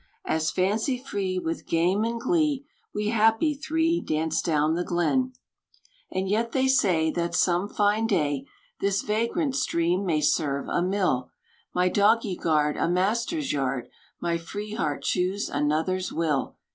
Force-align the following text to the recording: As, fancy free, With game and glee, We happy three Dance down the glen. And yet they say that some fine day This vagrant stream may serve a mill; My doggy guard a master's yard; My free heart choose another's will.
As, 0.25 0.49
fancy 0.49 0.97
free, 0.97 1.37
With 1.37 1.67
game 1.67 2.03
and 2.03 2.19
glee, 2.19 2.65
We 2.91 3.09
happy 3.09 3.53
three 3.53 4.01
Dance 4.01 4.41
down 4.41 4.73
the 4.73 4.83
glen. 4.83 5.33
And 6.11 6.27
yet 6.27 6.53
they 6.53 6.67
say 6.67 7.11
that 7.11 7.35
some 7.35 7.69
fine 7.69 8.07
day 8.07 8.47
This 8.79 9.03
vagrant 9.03 9.55
stream 9.55 10.03
may 10.03 10.19
serve 10.21 10.67
a 10.69 10.81
mill; 10.81 11.29
My 11.75 11.87
doggy 11.87 12.35
guard 12.35 12.77
a 12.77 12.89
master's 12.89 13.53
yard; 13.53 13.89
My 14.19 14.39
free 14.39 14.73
heart 14.73 15.03
choose 15.03 15.47
another's 15.49 16.11
will. 16.11 16.55